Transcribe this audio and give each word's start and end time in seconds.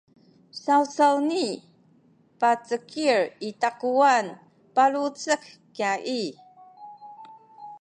sawsawni 0.63 1.45
pacekil 2.39 3.19
i 3.47 3.49
takuwan 3.61 4.25
palucek 4.75 5.41
kya 5.75 5.93
i 6.19 6.21